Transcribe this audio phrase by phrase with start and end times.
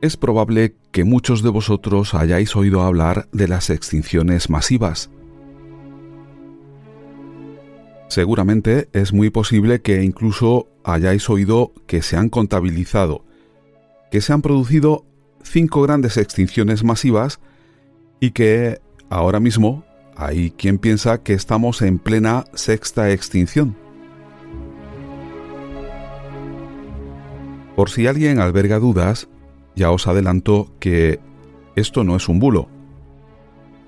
[0.00, 5.10] Es probable que muchos de vosotros hayáis oído hablar de las extinciones masivas.
[8.06, 13.24] Seguramente es muy posible que incluso hayáis oído que se han contabilizado,
[14.12, 15.04] que se han producido
[15.42, 17.40] cinco grandes extinciones masivas
[18.20, 19.84] y que ahora mismo
[20.16, 23.76] hay quien piensa que estamos en plena sexta extinción.
[27.74, 29.28] Por si alguien alberga dudas,
[29.78, 31.20] ya os adelanto que
[31.76, 32.68] esto no es un bulo.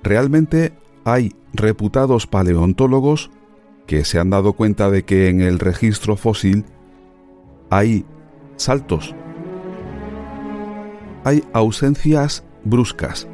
[0.01, 3.29] Realmente hay reputados paleontólogos
[3.85, 6.63] que se han dado cuenta de que en el registro fósil
[7.69, 8.05] hay
[8.55, 9.13] saltos,
[11.25, 13.27] hay ausencias bruscas,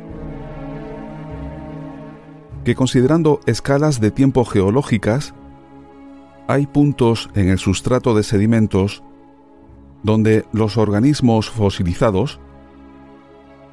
[2.66, 5.36] que considerando escalas de tiempo geológicas,
[6.48, 9.04] hay puntos en el sustrato de sedimentos
[10.02, 12.40] donde los organismos fosilizados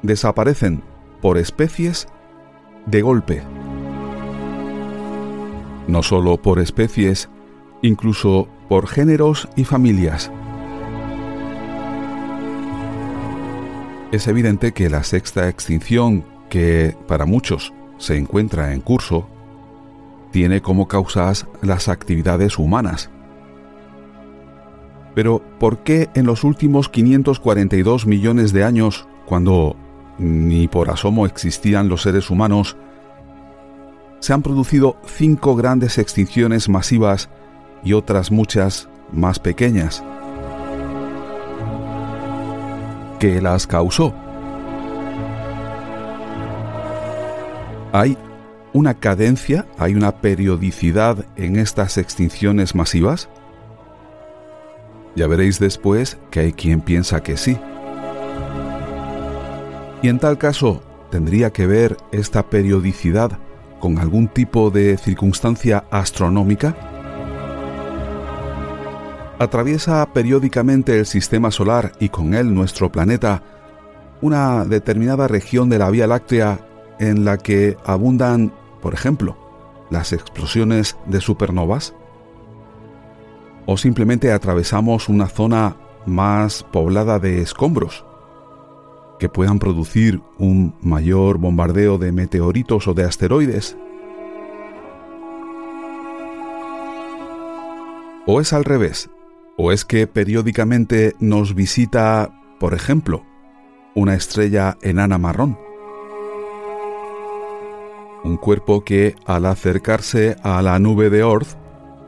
[0.05, 0.83] desaparecen
[1.21, 2.07] por especies
[2.85, 3.43] de golpe.
[5.87, 7.29] No solo por especies,
[7.81, 10.31] incluso por géneros y familias.
[14.11, 19.27] Es evidente que la sexta extinción, que para muchos se encuentra en curso,
[20.31, 23.09] tiene como causas las actividades humanas.
[25.15, 29.77] Pero, ¿por qué en los últimos 542 millones de años, cuando
[30.17, 32.77] ni por asomo existían los seres humanos,
[34.19, 37.29] se han producido cinco grandes extinciones masivas
[37.83, 40.03] y otras muchas más pequeñas?
[43.19, 44.13] ¿Qué las causó?
[47.93, 48.17] ¿Hay
[48.73, 53.29] una cadencia, hay una periodicidad en estas extinciones masivas?
[55.15, 57.57] Ya veréis después que hay quien piensa que sí.
[60.05, 63.39] Y en tal caso, ¿tendría que ver esta periodicidad
[63.79, 66.75] con algún tipo de circunstancia astronómica?
[69.39, 73.41] Atraviesa periódicamente el sistema solar y con él nuestro planeta
[74.21, 76.59] una determinada región de la Vía Láctea
[76.99, 79.35] en la que abundan, por ejemplo,
[79.89, 81.95] las explosiones de supernovas?
[83.65, 88.05] ¿O simplemente atravesamos una zona más poblada de escombros
[89.19, 93.77] que puedan producir un mayor bombardeo de meteoritos o de asteroides?
[98.27, 99.09] ¿O es al revés?
[99.57, 103.23] ¿O es que periódicamente nos visita, por ejemplo,
[103.93, 105.57] una estrella enana marrón?
[108.23, 111.47] Un cuerpo que, al acercarse a la nube de Oort,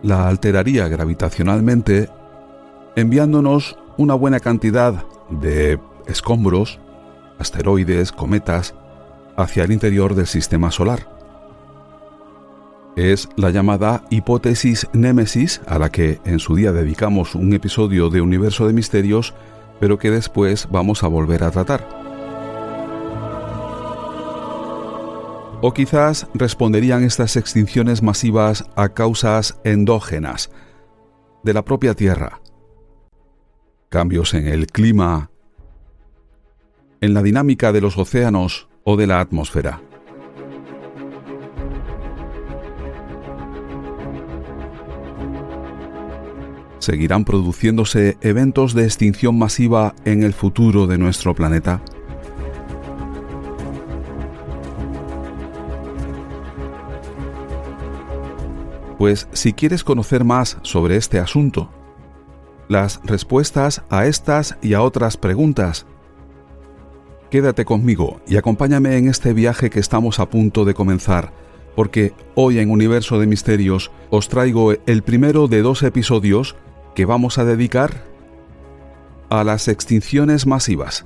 [0.01, 2.09] la alteraría gravitacionalmente,
[2.95, 6.79] enviándonos una buena cantidad de escombros,
[7.39, 8.73] asteroides, cometas,
[9.35, 11.07] hacia el interior del sistema solar.
[12.95, 18.21] Es la llamada hipótesis Némesis, a la que en su día dedicamos un episodio de
[18.21, 19.35] Universo de Misterios,
[19.79, 21.87] pero que después vamos a volver a tratar.
[25.61, 30.49] O quizás responderían estas extinciones masivas a causas endógenas
[31.43, 32.41] de la propia Tierra.
[33.89, 35.29] Cambios en el clima,
[37.01, 39.81] en la dinámica de los océanos o de la atmósfera.
[46.79, 51.81] ¿Seguirán produciéndose eventos de extinción masiva en el futuro de nuestro planeta?
[58.97, 61.69] Pues si quieres conocer más sobre este asunto,
[62.67, 65.85] las respuestas a estas y a otras preguntas,
[67.29, 71.31] quédate conmigo y acompáñame en este viaje que estamos a punto de comenzar,
[71.75, 76.55] porque hoy en Universo de Misterios os traigo el primero de dos episodios
[76.95, 78.03] que vamos a dedicar
[79.29, 81.05] a las extinciones masivas.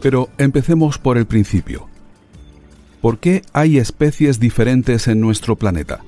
[0.00, 1.88] Pero empecemos por el principio.
[3.00, 6.00] ¿Por qué hay especies diferentes en nuestro planeta?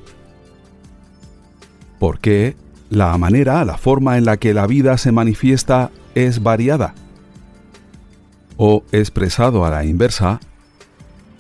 [1.99, 2.57] ¿Por qué
[2.89, 6.95] la manera, la forma en la que la vida se manifiesta es variada?
[8.57, 10.41] O expresado a la inversa,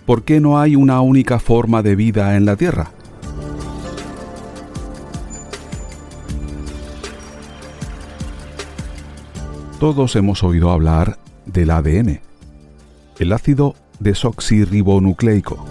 [0.06, 2.93] ¿por qué no hay una única forma de vida en la Tierra?
[9.81, 12.30] Todos hemos oído hablar del ADN
[13.20, 15.62] el ácido desoxirribonucleico.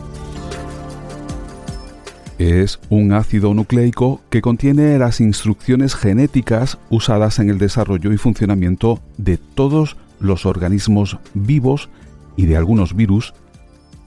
[2.37, 9.01] Es un ácido nucleico que contiene las instrucciones genéticas usadas en el desarrollo y funcionamiento
[9.17, 11.89] de todos los organismos vivos
[12.37, 13.33] y de algunos virus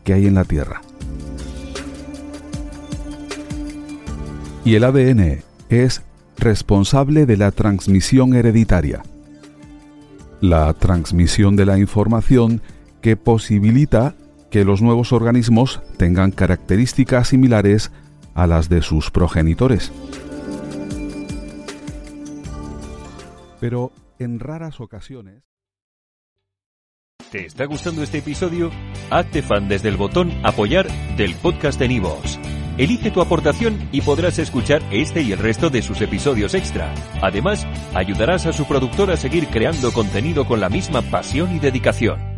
[0.04, 0.80] que hay en la Tierra.
[4.64, 6.02] Y el ADN es
[6.38, 9.02] responsable de la transmisión hereditaria.
[10.40, 12.62] La transmisión de la información
[13.02, 14.14] que posibilita
[14.50, 17.90] que los nuevos organismos tengan características similares
[18.34, 19.93] a las de sus progenitores.
[23.60, 25.43] Pero en raras ocasiones...
[27.31, 28.70] ¿Te está gustando este episodio?
[29.10, 32.38] Hazte fan desde el botón apoyar del podcast de Nivos.
[32.76, 36.93] Elige tu aportación y podrás escuchar este y el resto de sus episodios extra.
[37.22, 42.31] Además, ayudarás a su productor a seguir creando contenido con la misma pasión y dedicación.